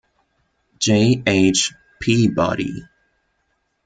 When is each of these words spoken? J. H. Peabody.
J. 0.79 1.21
H. 1.27 1.73
Peabody. 1.99 2.87